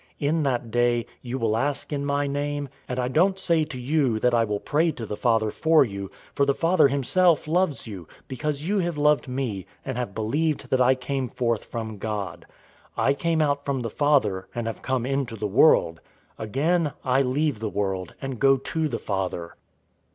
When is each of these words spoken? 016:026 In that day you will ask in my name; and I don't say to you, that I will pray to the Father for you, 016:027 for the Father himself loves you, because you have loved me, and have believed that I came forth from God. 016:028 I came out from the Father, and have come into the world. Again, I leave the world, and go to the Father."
016:026 0.19 0.29
In 0.29 0.41
that 0.41 0.71
day 0.71 1.05
you 1.21 1.37
will 1.37 1.55
ask 1.55 1.93
in 1.93 2.03
my 2.03 2.25
name; 2.25 2.69
and 2.89 2.97
I 2.97 3.07
don't 3.07 3.37
say 3.37 3.63
to 3.65 3.79
you, 3.79 4.17
that 4.17 4.33
I 4.33 4.43
will 4.43 4.59
pray 4.59 4.89
to 4.91 5.05
the 5.05 5.15
Father 5.15 5.51
for 5.51 5.85
you, 5.85 6.05
016:027 6.05 6.09
for 6.33 6.45
the 6.47 6.53
Father 6.55 6.87
himself 6.87 7.47
loves 7.47 7.85
you, 7.85 8.07
because 8.27 8.63
you 8.67 8.79
have 8.79 8.97
loved 8.97 9.27
me, 9.27 9.67
and 9.85 9.99
have 9.99 10.15
believed 10.15 10.71
that 10.71 10.81
I 10.81 10.95
came 10.95 11.29
forth 11.29 11.65
from 11.65 11.99
God. 11.99 12.47
016:028 12.97 13.03
I 13.05 13.13
came 13.13 13.41
out 13.43 13.63
from 13.63 13.81
the 13.81 13.89
Father, 13.91 14.47
and 14.55 14.65
have 14.65 14.81
come 14.81 15.05
into 15.05 15.35
the 15.35 15.45
world. 15.45 16.01
Again, 16.39 16.93
I 17.05 17.21
leave 17.21 17.59
the 17.59 17.69
world, 17.69 18.15
and 18.19 18.39
go 18.39 18.57
to 18.57 18.87
the 18.87 18.97
Father." 18.97 19.55